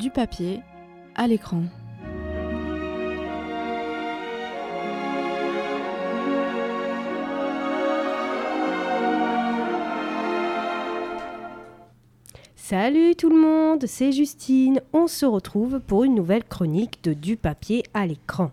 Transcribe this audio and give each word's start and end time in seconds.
du 0.00 0.08
papier 0.08 0.60
à 1.14 1.26
l'écran. 1.28 1.62
Salut 12.56 13.14
tout 13.14 13.28
le 13.28 13.36
monde, 13.36 13.84
c'est 13.86 14.12
Justine. 14.12 14.80
On 14.94 15.06
se 15.06 15.26
retrouve 15.26 15.80
pour 15.80 16.04
une 16.04 16.14
nouvelle 16.14 16.44
chronique 16.44 17.04
de 17.04 17.12
Du 17.12 17.36
papier 17.36 17.82
à 17.92 18.06
l'écran. 18.06 18.52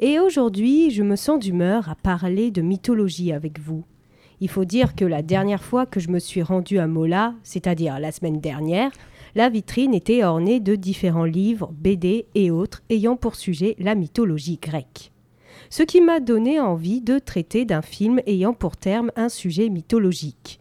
Et 0.00 0.18
aujourd'hui, 0.18 0.90
je 0.90 1.04
me 1.04 1.14
sens 1.14 1.38
d'humeur 1.38 1.88
à 1.90 1.94
parler 1.94 2.50
de 2.50 2.60
mythologie 2.60 3.32
avec 3.32 3.60
vous. 3.60 3.84
Il 4.40 4.48
faut 4.48 4.64
dire 4.64 4.96
que 4.96 5.04
la 5.04 5.22
dernière 5.22 5.62
fois 5.62 5.86
que 5.86 6.00
je 6.00 6.08
me 6.08 6.18
suis 6.18 6.42
rendue 6.42 6.80
à 6.80 6.88
Mola, 6.88 7.34
c'est-à-dire 7.44 8.00
la 8.00 8.10
semaine 8.10 8.40
dernière, 8.40 8.90
la 9.34 9.48
vitrine 9.48 9.94
était 9.94 10.24
ornée 10.24 10.60
de 10.60 10.74
différents 10.74 11.24
livres, 11.24 11.72
BD 11.72 12.26
et 12.34 12.50
autres 12.50 12.82
ayant 12.90 13.16
pour 13.16 13.34
sujet 13.34 13.76
la 13.78 13.94
mythologie 13.94 14.58
grecque. 14.60 15.12
Ce 15.70 15.82
qui 15.82 16.00
m'a 16.00 16.20
donné 16.20 16.60
envie 16.60 17.00
de 17.00 17.18
traiter 17.18 17.64
d'un 17.64 17.82
film 17.82 18.20
ayant 18.26 18.52
pour 18.52 18.76
terme 18.76 19.10
un 19.16 19.28
sujet 19.28 19.68
mythologique. 19.68 20.60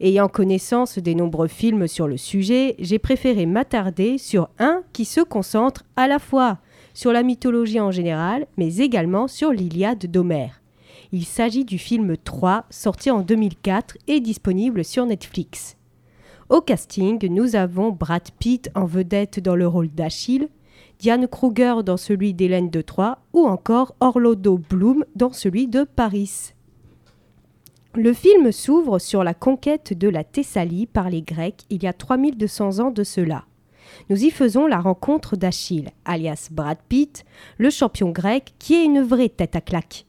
Ayant 0.00 0.26
connaissance 0.26 0.98
des 0.98 1.14
nombreux 1.14 1.46
films 1.46 1.86
sur 1.86 2.08
le 2.08 2.16
sujet, 2.16 2.74
j'ai 2.80 2.98
préféré 2.98 3.46
m'attarder 3.46 4.18
sur 4.18 4.48
un 4.58 4.82
qui 4.92 5.04
se 5.04 5.20
concentre 5.20 5.84
à 5.94 6.08
la 6.08 6.18
fois 6.18 6.58
sur 6.94 7.12
la 7.12 7.22
mythologie 7.22 7.80
en 7.80 7.92
général, 7.92 8.46
mais 8.56 8.78
également 8.78 9.28
sur 9.28 9.52
l'Iliade 9.52 10.06
d'Homère. 10.06 10.60
Il 11.12 11.24
s'agit 11.24 11.64
du 11.64 11.78
film 11.78 12.16
3, 12.16 12.64
sorti 12.70 13.10
en 13.10 13.20
2004 13.20 13.96
et 14.08 14.20
disponible 14.20 14.84
sur 14.84 15.06
Netflix. 15.06 15.76
Au 16.52 16.60
casting, 16.60 17.26
nous 17.30 17.56
avons 17.56 17.92
Brad 17.92 18.30
Pitt 18.38 18.68
en 18.74 18.84
vedette 18.84 19.40
dans 19.40 19.56
le 19.56 19.66
rôle 19.66 19.88
d'Achille, 19.88 20.50
Diane 20.98 21.26
Kruger 21.26 21.76
dans 21.82 21.96
celui 21.96 22.34
d'Hélène 22.34 22.68
de 22.68 22.82
Troyes 22.82 23.20
ou 23.32 23.46
encore 23.46 23.94
Orlando 24.00 24.58
Bloom 24.58 25.06
dans 25.16 25.32
celui 25.32 25.66
de 25.66 25.84
Paris. 25.84 26.52
Le 27.94 28.12
film 28.12 28.52
s'ouvre 28.52 28.98
sur 28.98 29.24
la 29.24 29.32
conquête 29.32 29.96
de 29.98 30.10
la 30.10 30.24
Thessalie 30.24 30.84
par 30.84 31.08
les 31.08 31.22
Grecs 31.22 31.62
il 31.70 31.82
y 31.82 31.86
a 31.86 31.94
3200 31.94 32.80
ans 32.80 32.90
de 32.90 33.02
cela. 33.02 33.46
Nous 34.10 34.22
y 34.22 34.30
faisons 34.30 34.66
la 34.66 34.78
rencontre 34.78 35.36
d'Achille, 35.36 35.88
alias 36.04 36.48
Brad 36.50 36.76
Pitt, 36.86 37.24
le 37.56 37.70
champion 37.70 38.10
grec 38.10 38.52
qui 38.58 38.74
est 38.74 38.84
une 38.84 39.00
vraie 39.00 39.30
tête 39.30 39.56
à 39.56 39.62
claque. 39.62 40.04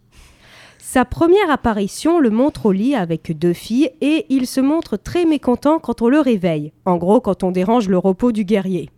Sa 0.93 1.05
première 1.05 1.49
apparition 1.49 2.19
le 2.19 2.29
montre 2.29 2.67
au 2.67 2.71
lit 2.71 2.93
avec 2.93 3.35
deux 3.35 3.53
filles 3.53 3.89
et 4.01 4.27
il 4.29 4.45
se 4.45 4.61
montre 4.61 4.95
très 4.95 5.25
mécontent 5.25 5.79
quand 5.79 6.03
on 6.03 6.07
le 6.07 6.19
réveille, 6.19 6.71
en 6.85 6.97
gros 6.97 7.19
quand 7.19 7.41
on 7.41 7.49
dérange 7.49 7.89
le 7.89 7.97
repos 7.97 8.31
du 8.31 8.45
guerrier. 8.45 8.91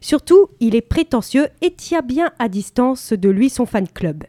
Surtout, 0.00 0.48
il 0.58 0.74
est 0.74 0.80
prétentieux 0.80 1.46
et 1.62 1.70
tient 1.70 2.02
bien 2.02 2.32
à 2.40 2.48
distance 2.48 3.12
de 3.12 3.28
lui 3.28 3.48
son 3.48 3.64
fan 3.64 3.86
club. 3.86 4.24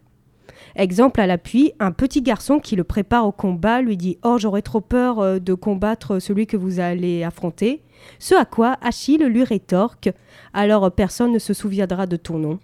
Exemple 0.75 1.21
à 1.21 1.25
l'appui, 1.25 1.71
un 1.79 1.91
petit 1.91 2.21
garçon 2.21 2.59
qui 2.59 2.75
le 2.75 2.83
prépare 2.83 3.25
au 3.25 3.31
combat 3.31 3.81
lui 3.81 3.97
dit 3.97 4.19
Oh, 4.23 4.37
j'aurais 4.37 4.61
trop 4.61 4.81
peur 4.81 5.17
euh, 5.21 5.39
de 5.39 5.55
combattre 5.55 6.19
celui 6.19 6.45
que 6.45 6.55
vous 6.55 6.79
allez 6.79 7.23
affronter. 7.23 7.81
Ce 8.19 8.35
à 8.35 8.45
quoi 8.45 8.77
Achille 8.79 9.25
lui 9.25 9.43
rétorque 9.43 10.11
Alors 10.53 10.91
personne 10.91 11.31
ne 11.31 11.39
se 11.39 11.55
souviendra 11.55 12.05
de 12.05 12.17
ton 12.17 12.37
nom. 12.37 12.59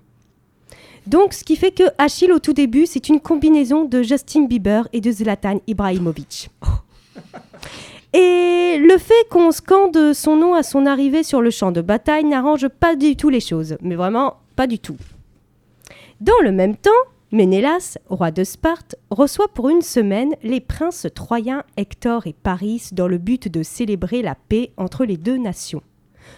Donc, 1.08 1.34
ce 1.34 1.46
qui 1.46 1.56
fait 1.56 1.72
que 1.72 1.84
Achille, 1.98 2.34
au 2.34 2.40
tout 2.40 2.52
début, 2.52 2.86
c'est 2.86 3.08
une 3.08 3.22
combinaison 3.22 3.86
de 3.86 4.04
Justin 4.04 4.46
Bieber 4.46 4.90
et 4.92 5.00
de 5.00 5.10
Zlatan 5.10 5.62
Ibrahimovic. 5.66 6.50
Et 8.14 8.78
le 8.80 8.98
fait 8.98 9.28
qu'on 9.30 9.52
scande 9.52 10.14
son 10.14 10.36
nom 10.36 10.54
à 10.54 10.64
son 10.64 10.86
arrivée 10.86 11.24
sur 11.24 11.42
le 11.42 11.50
champ 11.50 11.72
de 11.72 11.82
bataille 11.82 12.24
n'arrange 12.24 12.68
pas 12.68 12.96
du 12.96 13.16
tout 13.16 13.30
les 13.30 13.40
choses, 13.40 13.78
mais 13.82 13.96
vraiment 13.96 14.38
pas 14.56 14.66
du 14.66 14.80
tout. 14.80 14.98
Dans 16.20 16.40
le 16.44 16.52
même 16.52 16.76
temps, 16.76 16.90
Ménélas, 17.32 17.98
roi 18.10 18.32
de 18.32 18.44
Sparte, 18.44 18.96
reçoit 19.10 19.50
pour 19.50 19.70
une 19.70 19.82
semaine 19.82 20.34
les 20.42 20.62
princes 20.62 21.08
troyens 21.14 21.64
Hector 21.76 22.26
et 22.28 22.34
Paris 22.34 22.90
dans 22.94 23.08
le 23.08 23.18
but 23.18 23.50
de 23.50 23.64
célébrer 23.64 24.22
la 24.22 24.36
paix 24.36 24.72
entre 24.78 25.06
les 25.06 25.18
deux 25.18 25.38
nations. 25.38 25.84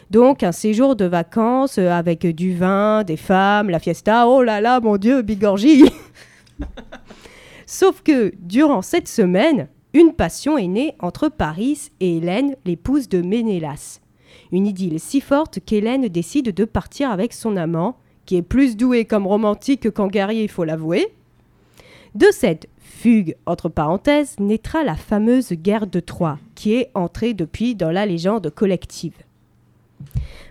Donc 0.09 0.43
un 0.43 0.51
séjour 0.51 0.95
de 0.95 1.05
vacances 1.05 1.77
avec 1.77 2.25
du 2.25 2.55
vin, 2.55 3.03
des 3.03 3.17
femmes, 3.17 3.69
la 3.69 3.79
fiesta, 3.79 4.27
oh 4.27 4.41
là 4.41 4.61
là, 4.61 4.79
mon 4.79 4.97
Dieu, 4.97 5.21
bigorgie 5.21 5.85
Sauf 7.65 8.01
que 8.01 8.33
durant 8.39 8.81
cette 8.81 9.07
semaine, 9.07 9.67
une 9.93 10.13
passion 10.13 10.57
est 10.57 10.67
née 10.67 10.95
entre 10.99 11.29
Paris 11.29 11.91
et 11.99 12.17
Hélène, 12.17 12.55
l'épouse 12.65 13.09
de 13.09 13.21
Ménélas. 13.21 14.01
Une 14.51 14.67
idylle 14.67 14.99
si 14.99 15.21
forte 15.21 15.59
qu'Hélène 15.59 16.07
décide 16.07 16.53
de 16.53 16.65
partir 16.65 17.11
avec 17.11 17.33
son 17.33 17.57
amant, 17.57 17.97
qui 18.25 18.35
est 18.35 18.41
plus 18.41 18.75
doué 18.77 19.05
comme 19.05 19.27
romantique 19.27 19.89
qu'en 19.91 20.07
guerrier, 20.07 20.43
il 20.43 20.49
faut 20.49 20.63
l'avouer. 20.63 21.13
De 22.15 22.27
cette 22.31 22.67
fugue, 22.79 23.35
entre 23.45 23.69
parenthèses, 23.69 24.35
naîtra 24.39 24.83
la 24.83 24.95
fameuse 24.95 25.53
guerre 25.53 25.87
de 25.87 25.99
Troie, 25.99 26.39
qui 26.55 26.73
est 26.73 26.89
entrée 26.95 27.33
depuis 27.33 27.75
dans 27.75 27.91
la 27.91 28.05
légende 28.05 28.49
collective. 28.49 29.13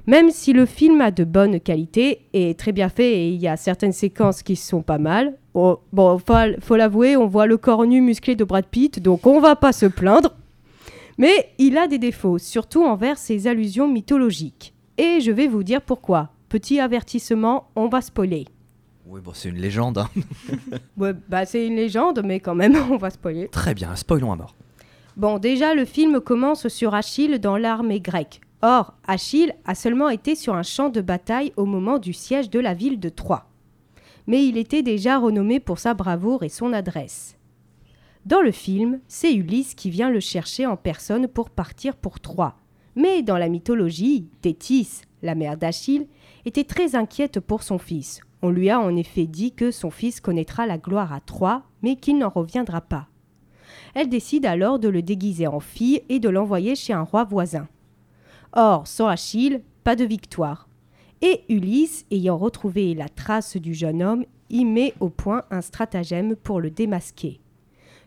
Même 0.07 0.31
si 0.31 0.53
le 0.53 0.65
film 0.65 1.01
a 1.03 1.11
de 1.11 1.25
bonnes 1.25 1.61
qualités 1.61 2.23
et 2.33 2.51
est 2.51 2.59
très 2.59 2.73
bien 2.73 2.89
fait 2.89 3.13
et 3.19 3.29
il 3.29 3.41
y 3.41 3.49
a 3.49 3.57
certaines 3.57 3.93
séquences 3.93 4.43
qui 4.43 4.57
sont 4.57 4.81
pas 4.83 4.97
mal, 4.99 5.35
oh, 5.55 5.81
bon, 5.93 6.19
faut, 6.19 6.35
faut 6.61 6.77
l'avouer, 6.77 7.17
on 7.17 7.27
voit 7.27 7.47
le 7.47 7.59
corps 7.59 7.85
nu 7.85 8.01
musclé 8.01 8.35
de 8.35 8.45
Brad 8.45 8.65
Pitt, 8.67 9.01
donc 9.01 9.27
on 9.27 9.41
va 9.41 9.55
pas 9.55 9.73
se 9.73 9.87
plaindre. 9.87 10.35
Mais 11.19 11.51
il 11.59 11.77
a 11.77 11.89
des 11.89 11.99
défauts, 11.99 12.39
surtout 12.39 12.85
envers 12.85 13.19
ses 13.19 13.47
allusions 13.49 13.89
mythologiques. 13.89 14.73
Et 14.97 15.21
je 15.21 15.31
vais 15.31 15.47
vous 15.49 15.63
dire 15.63 15.83
pourquoi. 15.83 16.31
Petit 16.49 16.81
avertissement, 16.81 17.69
on 17.77 17.89
va 17.89 18.01
spoiler. 18.01 18.47
Oui, 19.07 19.21
bon, 19.23 19.33
c'est 19.35 19.49
une 19.49 19.57
légende. 19.61 19.99
hein. 19.99 20.09
Ouais, 20.97 21.13
bah 21.29 21.45
c'est 21.45 21.67
une 21.67 21.77
légende, 21.77 22.23
mais 22.25 22.41
quand 22.41 22.55
même, 22.55 22.77
on 22.91 22.97
va 22.97 23.11
spoiler. 23.11 23.49
Très 23.49 23.75
bien, 23.75 23.95
spoilons 23.97 24.33
à 24.33 24.37
mort. 24.37 24.55
Bon, 25.17 25.39
déjà, 25.39 25.75
le 25.75 25.85
film 25.85 26.21
commence 26.21 26.69
sur 26.69 26.95
Achille 26.95 27.39
dans 27.41 27.57
l'armée 27.57 28.01
grecque. 28.01 28.41
Or, 28.63 28.95
Achille 29.07 29.55
a 29.65 29.75
seulement 29.75 30.09
été 30.09 30.35
sur 30.35 30.55
un 30.55 30.65
champ 30.65 30.89
de 30.89 31.01
bataille 31.01 31.53
au 31.57 31.65
moment 31.65 31.99
du 31.99 32.13
siège 32.13 32.51
de 32.51 32.59
la 32.59 32.75
ville 32.75 32.99
de 32.99 33.09
Troie. 33.09 33.47
Mais 34.27 34.47
il 34.47 34.57
était 34.57 34.83
déjà 34.83 35.19
renommé 35.19 35.61
pour 35.61 35.79
sa 35.79 35.95
bravoure 35.95 36.43
et 36.43 36.49
son 36.49 36.73
adresse. 36.73 37.37
Dans 38.27 38.43
le 38.43 38.51
film, 38.51 39.01
c'est 39.07 39.33
Ulysse 39.33 39.75
qui 39.75 39.91
vient 39.91 40.11
le 40.11 40.21
chercher 40.21 40.67
en 40.67 40.77
personne 40.77 41.29
pour 41.29 41.51
partir 41.51 41.97
pour 41.97 42.19
Troie. 42.19 42.57
Mais 42.97 43.23
dans 43.23 43.39
la 43.39 43.49
mythologie, 43.49 44.29
Thétis, 44.43 45.03
la 45.23 45.37
mère 45.37 45.57
d'Achille, 45.57 46.09
était 46.45 46.65
très 46.65 46.97
inquiète 46.97 47.39
pour 47.39 47.63
son 47.63 47.79
fils. 47.79 48.21
On 48.43 48.51
lui 48.51 48.71
a 48.71 48.81
en 48.81 48.97
effet 48.97 49.27
dit 49.27 49.53
que 49.53 49.71
son 49.71 49.91
fils 49.91 50.21
connaîtra 50.21 50.67
la 50.67 50.79
gloire 50.79 51.13
à 51.13 51.21
Troie, 51.21 51.63
mais 51.83 51.95
qu'il 51.95 52.19
n'en 52.19 52.29
reviendra 52.29 52.81
pas. 52.81 53.07
Elle 53.95 54.09
décide 54.09 54.47
alors 54.47 54.81
de 54.81 54.89
le 54.89 55.03
déguiser 55.03 55.47
en 55.47 55.61
fille 55.61 56.03
et 56.09 56.19
de 56.19 56.29
l'envoyer 56.29 56.75
chez 56.75 56.93
un 56.93 57.03
roi 57.03 57.25
voisin. 57.25 57.69
Or, 58.53 58.87
sans 58.87 59.07
Achille, 59.07 59.63
pas 59.85 59.97
de 59.97 60.05
victoire. 60.05 60.69
Et 61.21 61.43
Ulysse, 61.49 62.07
ayant 62.11 62.37
retrouvé 62.37 62.95
la 62.95 63.09
trace 63.09 63.57
du 63.57 63.75
jeune 63.75 64.03
homme, 64.03 64.25
y 64.51 64.65
met 64.65 64.95
au 65.01 65.11
point 65.11 65.45
un 65.51 65.61
stratagème 65.61 66.37
pour 66.37 66.61
le 66.61 66.71
démasquer. 66.71 67.41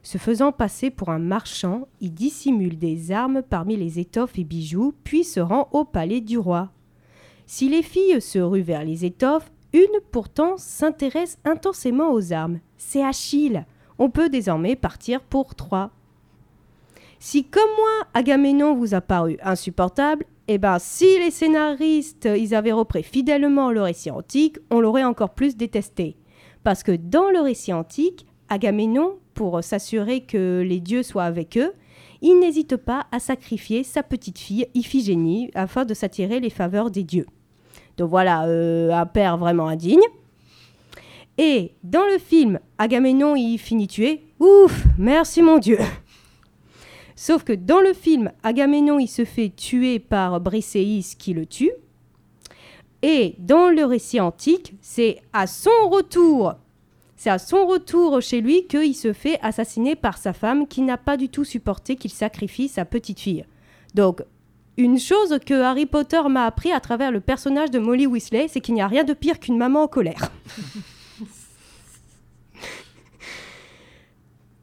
Se 0.04 0.18
faisant 0.18 0.52
passer 0.52 0.90
pour 0.90 1.10
un 1.10 1.20
marchand, 1.20 1.88
il 2.00 2.14
dissimule 2.14 2.80
des 2.80 3.12
armes 3.12 3.44
parmi 3.48 3.78
les 3.78 4.00
étoffes 4.00 4.40
et 4.40 4.44
bijoux, 4.44 4.94
puis 5.04 5.24
se 5.24 5.40
rend 5.40 5.70
au 5.74 5.86
palais 5.86 6.22
du 6.22 6.38
roi. 6.38 6.72
Si 7.46 7.70
les 7.70 7.84
filles 7.84 8.22
se 8.22 8.40
ruent 8.40 8.62
vers 8.62 8.84
les 8.84 9.06
étoffes, 9.06 9.52
une 9.74 10.00
pourtant 10.12 10.58
s'intéresse 10.58 11.38
intensément 11.46 12.12
aux 12.12 12.34
armes. 12.34 12.60
C'est 12.78 13.04
Achille. 13.04 13.66
On 14.00 14.10
peut 14.10 14.30
désormais 14.30 14.76
partir 14.76 15.22
pour 15.22 15.54
Troie. 15.56 15.92
Si 17.24 17.44
comme 17.44 17.70
moi, 17.78 18.08
Agamemnon 18.16 18.74
vous 18.74 18.96
a 18.96 19.00
paru 19.00 19.38
insupportable, 19.44 20.26
eh 20.48 20.58
ben 20.58 20.80
si 20.80 21.20
les 21.20 21.30
scénaristes 21.30 22.28
ils 22.36 22.56
avaient 22.56 22.72
repris 22.72 23.04
fidèlement 23.04 23.70
le 23.72 23.84
récit 23.84 24.10
antique, 24.10 24.58
on 24.72 24.80
l'aurait 24.80 25.04
encore 25.04 25.36
plus 25.36 25.56
détesté. 25.56 26.16
Parce 26.64 26.82
que 26.82 26.94
dans 26.94 27.30
le 27.30 27.40
récit 27.40 27.74
antique, 27.74 28.26
Agamemnon, 28.50 29.20
pour 29.36 29.64
s'assurer 29.64 30.22
que 30.22 30.66
les 30.68 30.80
dieux 30.80 31.04
soient 31.04 31.26
avec 31.26 31.60
eux, 31.60 31.74
il 32.24 32.40
n'hésite 32.40 32.76
pas 32.76 33.06
à 33.12 33.20
sacrifier 33.20 33.84
sa 33.84 34.02
petite 34.02 34.40
fille 34.40 34.66
Iphigénie 34.74 35.52
afin 35.54 35.86
de 35.86 35.94
s'attirer 35.94 36.40
les 36.40 36.50
faveurs 36.50 36.90
des 36.90 37.04
dieux. 37.04 37.28
Donc 37.98 38.10
voilà, 38.10 38.48
euh, 38.48 38.92
un 38.92 39.06
père 39.06 39.38
vraiment 39.38 39.68
indigne. 39.68 40.02
Et 41.38 41.76
dans 41.84 42.06
le 42.12 42.18
film, 42.18 42.60
Agamemnon 42.80 43.36
il 43.36 43.60
finit 43.60 43.88
tué. 43.88 44.24
Ouf, 44.40 44.86
merci 44.98 45.44
mon 45.44 45.60
Dieu. 45.60 45.78
Sauf 47.22 47.44
que 47.44 47.54
dans 47.54 47.82
le 47.82 47.94
film, 47.94 48.32
Agamemnon 48.42 48.98
il 48.98 49.06
se 49.06 49.26
fait 49.26 49.50
tuer 49.56 50.00
par 50.00 50.42
Briséis 50.42 51.16
qui 51.20 51.36
le 51.36 51.46
tue. 51.46 51.70
Et 53.04 53.36
dans 53.38 53.70
le 53.70 53.86
récit 53.86 54.20
antique, 54.20 54.74
c'est 54.82 55.22
à 55.32 55.46
son 55.46 55.70
retour, 55.92 56.56
c'est 57.16 57.30
à 57.30 57.38
son 57.38 57.68
retour 57.68 58.24
chez 58.24 58.42
lui 58.42 58.66
qu'il 58.66 58.96
se 58.96 59.14
fait 59.14 59.38
assassiner 59.44 59.96
par 59.96 60.18
sa 60.18 60.34
femme 60.34 60.66
qui 60.66 60.82
n'a 60.82 60.98
pas 60.98 61.16
du 61.16 61.30
tout 61.30 61.44
supporté 61.44 61.96
qu'il 61.96 62.10
sacrifie 62.10 62.68
sa 62.68 62.86
petite 62.86 63.20
fille. 63.20 63.46
Donc 63.94 64.24
Une 64.78 64.98
chose 64.98 65.38
que 65.46 65.62
Harry 65.62 65.86
Potter 65.86 66.24
m'a 66.28 66.48
appris 66.48 66.72
à 66.72 66.80
travers 66.80 67.12
le 67.12 67.20
personnage 67.20 67.70
de 67.70 67.78
Molly 67.78 68.08
Weasley, 68.08 68.48
c'est 68.48 68.62
qu'il 68.62 68.74
n'y 68.74 68.82
a 68.82 68.88
rien 68.88 69.04
de 69.04 69.14
pire 69.14 69.40
qu'une 69.40 69.60
maman 69.60 69.84
en 69.84 69.88
colère. 69.88 70.32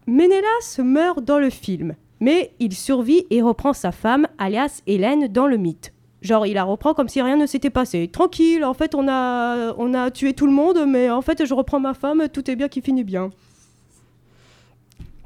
Ménélas 0.09 0.81
meurt 0.83 1.23
dans 1.23 1.39
le 1.39 1.51
film, 1.51 1.95
mais 2.21 2.53
il 2.59 2.75
survit 2.75 3.25
et 3.31 3.43
reprend 3.43 3.73
sa 3.73 3.93
femme, 3.93 4.27
alias 4.39 4.83
Hélène, 4.87 5.29
dans 5.29 5.47
le 5.47 5.57
mythe. 5.57 5.93
Genre, 6.21 6.47
il 6.47 6.55
la 6.55 6.65
reprend 6.65 6.95
comme 6.95 7.09
si 7.09 7.23
rien 7.23 7.37
ne 7.37 7.47
s'était 7.47 7.71
passé. 7.71 8.09
Tranquille, 8.09 8.65
en 8.65 8.75
fait, 8.75 8.95
on 8.95 9.07
a, 9.09 9.75
on 9.79 9.95
a 9.95 10.11
tué 10.11 10.33
tout 10.33 10.47
le 10.47 10.53
monde, 10.53 10.85
mais 10.87 11.11
en 11.11 11.23
fait, 11.23 11.45
je 11.45 11.55
reprends 11.55 11.79
ma 11.79 11.95
femme, 11.95 12.29
tout 12.33 12.51
est 12.51 12.57
bien 12.57 12.69
qui 12.69 12.81
finit 12.81 13.05
bien. 13.05 13.31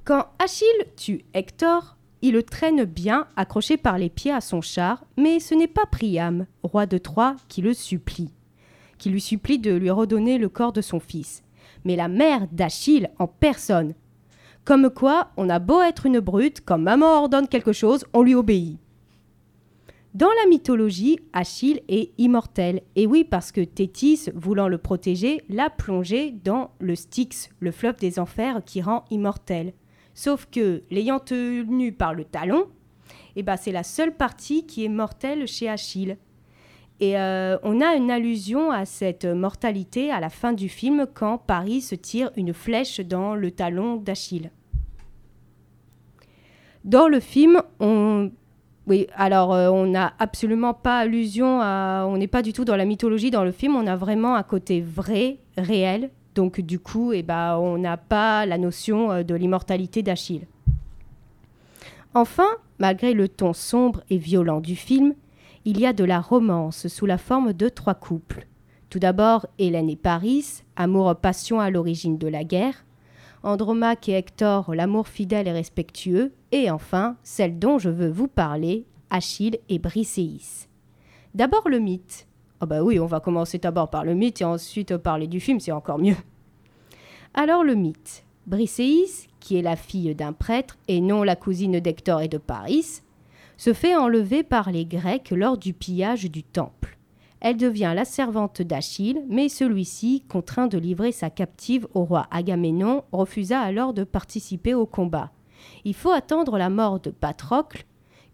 Quand 0.04 0.26
Achille 0.38 0.66
tue 0.96 1.24
Hector, 1.32 1.96
il 2.22 2.34
le 2.34 2.42
traîne 2.42 2.84
bien, 2.84 3.26
accroché 3.36 3.76
par 3.76 3.98
les 3.98 4.10
pieds 4.10 4.32
à 4.32 4.40
son 4.40 4.60
char, 4.60 5.04
mais 5.16 5.40
ce 5.40 5.54
n'est 5.54 5.68
pas 5.68 5.86
Priam, 5.86 6.46
roi 6.62 6.86
de 6.86 6.98
Troie, 6.98 7.36
qui 7.48 7.62
le 7.62 7.72
supplie, 7.72 8.30
qui 8.98 9.10
lui 9.10 9.20
supplie 9.20 9.58
de 9.58 9.72
lui 9.72 9.90
redonner 9.90 10.38
le 10.38 10.48
corps 10.48 10.72
de 10.72 10.82
son 10.82 11.00
fils, 11.00 11.42
mais 11.84 11.96
la 11.96 12.08
mère 12.08 12.46
d'Achille 12.52 13.10
en 13.18 13.26
personne. 13.26 13.94
Comme 14.64 14.90
quoi, 14.90 15.30
on 15.36 15.48
a 15.48 15.58
beau 15.58 15.80
être 15.82 16.06
une 16.06 16.20
brute, 16.20 16.62
quand 16.64 16.78
maman 16.78 17.18
ordonne 17.18 17.48
quelque 17.48 17.72
chose, 17.72 18.04
on 18.12 18.22
lui 18.22 18.34
obéit. 18.34 18.78
Dans 20.14 20.28
la 20.28 20.48
mythologie, 20.48 21.18
Achille 21.32 21.80
est 21.88 22.12
immortel. 22.18 22.82
Et 22.94 23.06
oui, 23.06 23.24
parce 23.24 23.50
que 23.50 23.62
Thétis, 23.62 24.28
voulant 24.34 24.68
le 24.68 24.78
protéger, 24.78 25.42
l'a 25.48 25.70
plongé 25.70 26.32
dans 26.44 26.70
le 26.80 26.94
Styx, 26.94 27.48
le 27.60 27.72
fleuve 27.72 27.96
des 27.96 28.18
enfers 28.18 28.62
qui 28.64 28.82
rend 28.82 29.04
immortel. 29.10 29.72
Sauf 30.14 30.46
que, 30.52 30.82
l'ayant 30.90 31.18
tenu 31.18 31.92
par 31.92 32.14
le 32.14 32.24
talon, 32.24 32.66
eh 33.36 33.42
ben, 33.42 33.56
c'est 33.56 33.72
la 33.72 33.82
seule 33.82 34.14
partie 34.14 34.66
qui 34.66 34.84
est 34.84 34.90
mortelle 34.90 35.48
chez 35.48 35.68
Achille. 35.68 36.18
Et 37.02 37.18
euh, 37.18 37.58
on 37.64 37.80
a 37.80 37.96
une 37.96 38.12
allusion 38.12 38.70
à 38.70 38.84
cette 38.84 39.24
mortalité 39.24 40.12
à 40.12 40.20
la 40.20 40.28
fin 40.28 40.52
du 40.52 40.68
film 40.68 41.04
quand 41.12 41.36
Paris 41.36 41.80
se 41.80 41.96
tire 41.96 42.30
une 42.36 42.54
flèche 42.54 43.00
dans 43.00 43.34
le 43.34 43.50
talon 43.50 43.96
d'Achille. 43.96 44.52
Dans 46.84 47.08
le 47.08 47.18
film, 47.18 47.60
on 47.80 48.30
oui, 48.86 49.08
alors 49.16 49.52
euh, 49.52 49.68
on 49.68 49.86
n'a 49.86 50.14
absolument 50.20 50.74
pas 50.74 50.98
allusion 50.98 51.60
à. 51.60 52.04
On 52.06 52.18
n'est 52.18 52.28
pas 52.28 52.42
du 52.42 52.52
tout 52.52 52.64
dans 52.64 52.76
la 52.76 52.84
mythologie 52.84 53.32
dans 53.32 53.42
le 53.42 53.50
film, 53.50 53.74
on 53.74 53.88
a 53.88 53.96
vraiment 53.96 54.36
un 54.36 54.44
côté 54.44 54.80
vrai, 54.80 55.38
réel. 55.56 56.08
Donc 56.36 56.60
du 56.60 56.78
coup, 56.78 57.12
eh 57.12 57.24
ben, 57.24 57.56
on 57.56 57.78
n'a 57.78 57.96
pas 57.96 58.46
la 58.46 58.58
notion 58.58 59.10
euh, 59.10 59.22
de 59.24 59.34
l'immortalité 59.34 60.04
d'Achille. 60.04 60.46
Enfin, 62.14 62.48
malgré 62.78 63.12
le 63.12 63.26
ton 63.26 63.52
sombre 63.54 64.04
et 64.08 64.18
violent 64.18 64.60
du 64.60 64.76
film, 64.76 65.14
il 65.64 65.78
y 65.78 65.86
a 65.86 65.92
de 65.92 66.04
la 66.04 66.20
romance 66.20 66.88
sous 66.88 67.06
la 67.06 67.18
forme 67.18 67.52
de 67.52 67.68
trois 67.68 67.94
couples. 67.94 68.46
Tout 68.90 68.98
d'abord, 68.98 69.46
Hélène 69.58 69.88
et 69.88 69.96
Paris, 69.96 70.62
amour-passion 70.76 71.60
à 71.60 71.70
l'origine 71.70 72.18
de 72.18 72.28
la 72.28 72.44
guerre. 72.44 72.84
Andromaque 73.42 74.08
et 74.08 74.12
Hector, 74.12 74.74
l'amour 74.74 75.08
fidèle 75.08 75.48
et 75.48 75.52
respectueux, 75.52 76.32
et 76.52 76.70
enfin 76.70 77.16
celle 77.22 77.58
dont 77.58 77.78
je 77.78 77.88
veux 77.88 78.10
vous 78.10 78.28
parler, 78.28 78.86
Achille 79.10 79.58
et 79.68 79.78
Briséis. 79.78 80.68
D'abord 81.34 81.68
le 81.68 81.78
mythe. 81.78 82.26
Ah 82.60 82.66
bah 82.66 82.82
oui, 82.82 83.00
on 83.00 83.06
va 83.06 83.20
commencer 83.20 83.58
d'abord 83.58 83.90
par 83.90 84.04
le 84.04 84.14
mythe 84.14 84.40
et 84.40 84.44
ensuite 84.44 84.96
parler 84.96 85.26
du 85.26 85.40
film, 85.40 85.58
c'est 85.58 85.72
encore 85.72 85.98
mieux. 85.98 86.16
Alors 87.34 87.64
le 87.64 87.74
mythe. 87.74 88.24
Briséis, 88.46 89.28
qui 89.40 89.56
est 89.56 89.62
la 89.62 89.76
fille 89.76 90.14
d'un 90.14 90.32
prêtre 90.32 90.76
et 90.88 91.00
non 91.00 91.22
la 91.22 91.36
cousine 91.36 91.80
d'Hector 91.80 92.20
et 92.20 92.28
de 92.28 92.38
Paris, 92.38 93.02
se 93.62 93.72
fait 93.72 93.94
enlever 93.94 94.42
par 94.42 94.72
les 94.72 94.84
Grecs 94.84 95.30
lors 95.30 95.56
du 95.56 95.72
pillage 95.72 96.24
du 96.24 96.42
temple. 96.42 96.98
Elle 97.40 97.56
devient 97.56 97.92
la 97.94 98.04
servante 98.04 98.60
d'Achille, 98.60 99.22
mais 99.28 99.48
celui-ci, 99.48 100.24
contraint 100.28 100.66
de 100.66 100.78
livrer 100.78 101.12
sa 101.12 101.30
captive 101.30 101.86
au 101.94 102.02
roi 102.02 102.26
Agamemnon, 102.32 103.04
refusa 103.12 103.60
alors 103.60 103.94
de 103.94 104.02
participer 104.02 104.74
au 104.74 104.84
combat. 104.84 105.30
Il 105.84 105.94
faut 105.94 106.10
attendre 106.10 106.58
la 106.58 106.70
mort 106.70 106.98
de 106.98 107.10
Patrocle, 107.10 107.84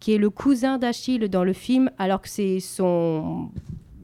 qui 0.00 0.14
est 0.14 0.18
le 0.18 0.30
cousin 0.30 0.78
d'Achille 0.78 1.28
dans 1.28 1.44
le 1.44 1.52
film, 1.52 1.90
alors 1.98 2.22
que 2.22 2.28
c'est 2.30 2.58
son. 2.58 3.50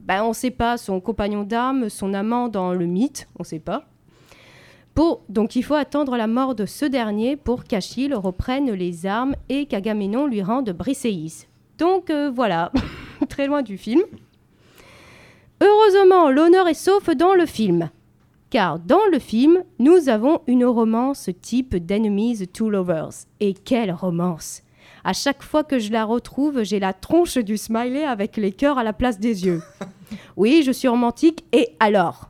Ben, 0.03 0.21
on 0.21 0.29
ne 0.29 0.33
sait 0.33 0.51
pas, 0.51 0.77
son 0.77 1.01
compagnon 1.01 1.41
d'armes, 1.41 1.89
son 1.89 2.13
amant 2.13 2.49
dans 2.49 2.71
le 2.71 2.85
mythe, 2.85 3.27
on 3.39 3.41
ne 3.41 3.47
sait 3.47 3.57
pas. 3.57 3.87
Donc 5.29 5.57
il 5.57 5.63
faut 5.63 5.73
attendre 5.73 6.15
la 6.15 6.27
mort 6.27 6.55
de 6.55 6.65
ce 6.65 6.85
dernier 6.85 7.35
pour 7.35 7.65
qu'Achille 7.65 8.13
reprenne 8.13 8.71
les 8.71 9.05
armes 9.05 9.35
et 9.49 9.65
qu'Agamemnon 9.65 10.27
lui 10.27 10.41
rende 10.41 10.69
Briséis. 10.71 11.47
Donc 11.77 12.09
euh, 12.09 12.31
voilà, 12.33 12.71
très 13.29 13.47
loin 13.47 13.61
du 13.61 13.77
film. 13.77 14.01
Heureusement, 15.61 16.31
l'honneur 16.31 16.69
est 16.69 16.73
sauf 16.73 17.09
dans 17.09 17.33
le 17.33 17.45
film. 17.45 17.89
Car 18.49 18.79
dans 18.79 19.05
le 19.11 19.19
film, 19.19 19.63
nous 19.79 20.07
avons 20.07 20.39
une 20.47 20.63
romance 20.63 21.29
type 21.41 21.75
d'Enemies 21.75 22.47
to 22.47 22.69
Lovers. 22.69 23.25
Et 23.41 23.53
quelle 23.53 23.91
romance 23.91 24.61
À 25.03 25.11
chaque 25.11 25.43
fois 25.43 25.65
que 25.65 25.79
je 25.79 25.91
la 25.91 26.05
retrouve, 26.05 26.63
j'ai 26.63 26.79
la 26.79 26.93
tronche 26.93 27.37
du 27.37 27.57
smiley 27.57 28.05
avec 28.05 28.37
les 28.37 28.53
cœurs 28.53 28.77
à 28.77 28.83
la 28.83 28.93
place 28.93 29.19
des 29.19 29.45
yeux. 29.45 29.61
Oui, 30.37 30.63
je 30.65 30.71
suis 30.71 30.87
romantique, 30.87 31.43
et 31.51 31.75
alors? 31.79 32.29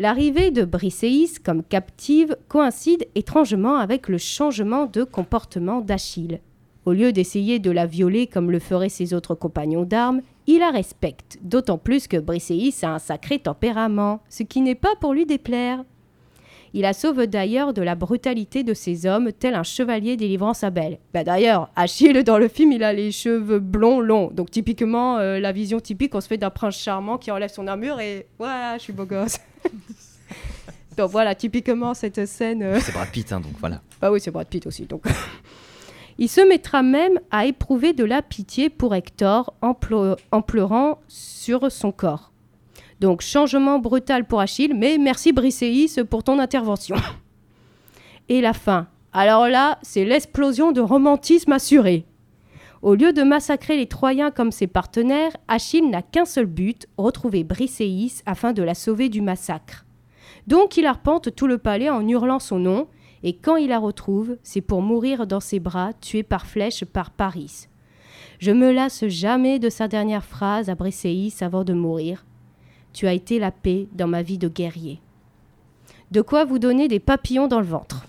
L'arrivée 0.00 0.52
de 0.52 0.64
Briseis 0.64 1.40
comme 1.44 1.64
captive 1.64 2.36
coïncide 2.46 3.08
étrangement 3.16 3.78
avec 3.78 4.08
le 4.08 4.16
changement 4.16 4.86
de 4.86 5.02
comportement 5.02 5.80
d'Achille. 5.80 6.38
Au 6.84 6.92
lieu 6.92 7.10
d'essayer 7.10 7.58
de 7.58 7.72
la 7.72 7.84
violer 7.84 8.28
comme 8.28 8.52
le 8.52 8.60
feraient 8.60 8.90
ses 8.90 9.12
autres 9.12 9.34
compagnons 9.34 9.82
d'armes, 9.82 10.20
il 10.46 10.60
la 10.60 10.70
respecte, 10.70 11.38
d'autant 11.42 11.78
plus 11.78 12.06
que 12.06 12.16
Briseis 12.16 12.76
a 12.84 12.94
un 12.94 13.00
sacré 13.00 13.40
tempérament, 13.40 14.20
ce 14.28 14.44
qui 14.44 14.60
n'est 14.60 14.76
pas 14.76 14.94
pour 15.00 15.14
lui 15.14 15.26
déplaire. 15.26 15.82
Il 16.74 16.82
la 16.82 16.92
sauve 16.92 17.26
d'ailleurs 17.26 17.72
de 17.72 17.82
la 17.82 17.96
brutalité 17.96 18.62
de 18.62 18.74
ses 18.74 19.04
hommes, 19.04 19.32
tel 19.32 19.56
un 19.56 19.64
chevalier 19.64 20.16
délivrant 20.16 20.54
sa 20.54 20.70
belle. 20.70 20.98
Bah 21.12 21.24
d'ailleurs, 21.24 21.70
Achille 21.74 22.22
dans 22.22 22.38
le 22.38 22.46
film, 22.46 22.70
il 22.70 22.84
a 22.84 22.92
les 22.92 23.10
cheveux 23.10 23.58
blonds 23.58 24.00
longs, 24.00 24.30
donc 24.32 24.52
typiquement 24.52 25.18
euh, 25.18 25.40
la 25.40 25.50
vision 25.50 25.80
typique 25.80 26.12
qu'on 26.12 26.20
se 26.20 26.28
fait 26.28 26.38
d'un 26.38 26.50
prince 26.50 26.76
charmant 26.76 27.18
qui 27.18 27.32
enlève 27.32 27.50
son 27.50 27.66
armure 27.66 27.98
et 27.98 28.26
ouais, 28.38 28.74
je 28.76 28.82
suis 28.82 28.92
beau 28.92 29.04
gosse. 29.06 29.38
donc 30.96 31.10
voilà, 31.10 31.34
typiquement 31.34 31.94
cette 31.94 32.26
scène. 32.26 32.62
euh, 32.62 32.78
C'est 32.80 32.92
Brad 32.92 33.08
Pitt, 33.10 33.32
hein, 33.32 33.40
donc 33.40 33.52
voilà. 33.60 33.80
ah 34.02 34.10
oui, 34.12 34.20
c'est 34.20 34.30
Brad 34.30 34.46
Pitt 34.48 34.66
aussi. 34.66 34.84
Donc. 34.86 35.04
Il 36.20 36.28
se 36.28 36.40
mettra 36.40 36.82
même 36.82 37.20
à 37.30 37.46
éprouver 37.46 37.92
de 37.92 38.04
la 38.04 38.22
pitié 38.22 38.70
pour 38.70 38.92
Hector 38.94 39.54
en, 39.62 39.72
pleu- 39.72 40.16
en 40.32 40.42
pleurant 40.42 40.98
sur 41.06 41.70
son 41.70 41.92
corps. 41.92 42.32
Donc 42.98 43.20
changement 43.20 43.78
brutal 43.78 44.24
pour 44.26 44.40
Achille, 44.40 44.74
mais 44.74 44.98
merci 44.98 45.32
Briseis 45.32 46.02
pour 46.10 46.24
ton 46.24 46.40
intervention. 46.40 46.96
Et 48.28 48.40
la 48.40 48.52
fin. 48.52 48.88
Alors 49.12 49.46
là, 49.48 49.78
c'est 49.82 50.04
l'explosion 50.04 50.72
de 50.72 50.80
romantisme 50.80 51.52
assuré. 51.52 52.04
Au 52.80 52.94
lieu 52.94 53.12
de 53.12 53.22
massacrer 53.22 53.76
les 53.76 53.86
Troyens 53.88 54.30
comme 54.30 54.52
ses 54.52 54.68
partenaires, 54.68 55.36
Achille 55.48 55.88
n'a 55.88 56.02
qu'un 56.02 56.24
seul 56.24 56.46
but, 56.46 56.86
retrouver 56.96 57.42
Briseis 57.42 58.22
afin 58.24 58.52
de 58.52 58.62
la 58.62 58.74
sauver 58.74 59.08
du 59.08 59.20
massacre. 59.20 59.84
Donc 60.46 60.76
il 60.76 60.86
arpente 60.86 61.34
tout 61.34 61.46
le 61.46 61.58
palais 61.58 61.90
en 61.90 62.06
hurlant 62.06 62.38
son 62.38 62.58
nom, 62.58 62.86
et 63.24 63.34
quand 63.34 63.56
il 63.56 63.68
la 63.68 63.78
retrouve, 63.78 64.36
c'est 64.44 64.60
pour 64.60 64.80
mourir 64.80 65.26
dans 65.26 65.40
ses 65.40 65.58
bras, 65.58 65.92
tué 66.00 66.22
par 66.22 66.46
flèche 66.46 66.84
par 66.84 67.10
Paris. 67.10 67.66
Je 68.38 68.52
me 68.52 68.70
lasse 68.70 69.06
jamais 69.08 69.58
de 69.58 69.68
sa 69.68 69.88
dernière 69.88 70.24
phrase 70.24 70.70
à 70.70 70.76
Briseis 70.76 71.34
avant 71.40 71.64
de 71.64 71.72
mourir. 71.72 72.24
Tu 72.92 73.08
as 73.08 73.12
été 73.12 73.40
la 73.40 73.50
paix 73.50 73.88
dans 73.92 74.06
ma 74.06 74.22
vie 74.22 74.38
de 74.38 74.48
guerrier. 74.48 75.00
De 76.12 76.20
quoi 76.20 76.44
vous 76.44 76.58
donner 76.58 76.88
des 76.88 77.00
papillons 77.00 77.48
dans 77.48 77.60
le 77.60 77.66
ventre. 77.66 78.07